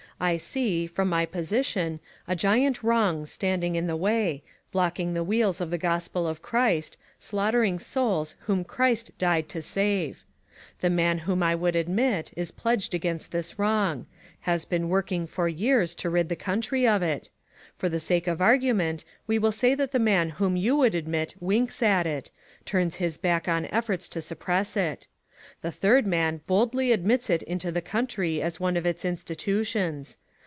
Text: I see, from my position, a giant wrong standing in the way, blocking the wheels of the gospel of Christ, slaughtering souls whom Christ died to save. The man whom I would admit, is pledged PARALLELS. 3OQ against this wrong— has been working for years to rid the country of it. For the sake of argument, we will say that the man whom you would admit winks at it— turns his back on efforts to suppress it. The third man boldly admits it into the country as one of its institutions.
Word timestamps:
I 0.23 0.37
see, 0.37 0.85
from 0.85 1.09
my 1.09 1.25
position, 1.25 1.99
a 2.27 2.35
giant 2.35 2.83
wrong 2.83 3.25
standing 3.25 3.73
in 3.75 3.87
the 3.87 3.95
way, 3.95 4.43
blocking 4.71 5.15
the 5.15 5.23
wheels 5.23 5.59
of 5.59 5.71
the 5.71 5.79
gospel 5.79 6.27
of 6.27 6.43
Christ, 6.43 6.95
slaughtering 7.17 7.79
souls 7.79 8.35
whom 8.41 8.63
Christ 8.63 9.17
died 9.17 9.49
to 9.49 9.63
save. 9.63 10.23
The 10.79 10.91
man 10.91 11.17
whom 11.25 11.41
I 11.41 11.55
would 11.55 11.75
admit, 11.75 12.29
is 12.37 12.51
pledged 12.51 12.91
PARALLELS. 12.91 12.91
3OQ 12.91 12.93
against 12.99 13.31
this 13.31 13.57
wrong— 13.57 14.05
has 14.41 14.63
been 14.63 14.89
working 14.89 15.25
for 15.25 15.47
years 15.47 15.95
to 15.95 16.09
rid 16.11 16.29
the 16.29 16.35
country 16.35 16.87
of 16.87 17.01
it. 17.01 17.31
For 17.75 17.89
the 17.89 17.99
sake 17.99 18.27
of 18.27 18.39
argument, 18.43 19.03
we 19.25 19.39
will 19.39 19.51
say 19.51 19.73
that 19.73 19.91
the 19.91 19.97
man 19.97 20.29
whom 20.37 20.55
you 20.55 20.77
would 20.77 20.93
admit 20.93 21.33
winks 21.39 21.81
at 21.81 22.05
it— 22.05 22.29
turns 22.65 22.97
his 22.97 23.17
back 23.17 23.47
on 23.47 23.65
efforts 23.71 24.07
to 24.09 24.21
suppress 24.21 24.77
it. 24.77 25.07
The 25.63 25.71
third 25.71 26.07
man 26.07 26.41
boldly 26.47 26.91
admits 26.91 27.29
it 27.29 27.41
into 27.43 27.71
the 27.71 27.81
country 27.81 28.41
as 28.41 28.59
one 28.59 28.75
of 28.77 28.85
its 28.85 29.03
institutions. 29.05 30.17